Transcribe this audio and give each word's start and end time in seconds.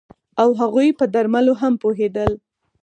او 0.41 0.49
هغوی 0.61 0.89
په 0.99 1.05
درملو 1.13 1.53
هم 1.61 1.73
پوهیدل 1.81 2.31